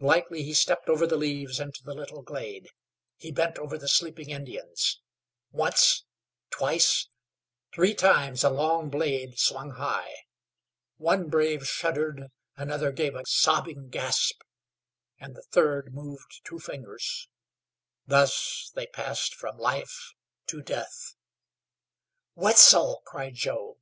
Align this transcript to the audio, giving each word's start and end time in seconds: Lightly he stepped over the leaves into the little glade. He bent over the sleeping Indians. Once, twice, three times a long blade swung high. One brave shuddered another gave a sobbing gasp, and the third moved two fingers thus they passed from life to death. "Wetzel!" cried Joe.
Lightly 0.00 0.42
he 0.42 0.52
stepped 0.52 0.88
over 0.88 1.06
the 1.06 1.16
leaves 1.16 1.60
into 1.60 1.84
the 1.84 1.94
little 1.94 2.20
glade. 2.20 2.70
He 3.18 3.30
bent 3.30 3.56
over 3.56 3.78
the 3.78 3.86
sleeping 3.86 4.30
Indians. 4.30 5.00
Once, 5.52 6.04
twice, 6.50 7.08
three 7.72 7.94
times 7.94 8.42
a 8.42 8.50
long 8.50 8.90
blade 8.90 9.38
swung 9.38 9.74
high. 9.76 10.12
One 10.96 11.28
brave 11.28 11.68
shuddered 11.68 12.32
another 12.56 12.90
gave 12.90 13.14
a 13.14 13.24
sobbing 13.28 13.88
gasp, 13.88 14.42
and 15.20 15.36
the 15.36 15.46
third 15.52 15.94
moved 15.94 16.40
two 16.42 16.58
fingers 16.58 17.28
thus 18.08 18.72
they 18.74 18.88
passed 18.88 19.36
from 19.36 19.56
life 19.56 20.14
to 20.48 20.62
death. 20.62 21.14
"Wetzel!" 22.34 23.02
cried 23.04 23.34
Joe. 23.36 23.78